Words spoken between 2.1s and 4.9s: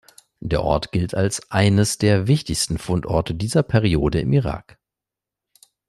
wichtigsten Fundorte dieser Periode im Irak.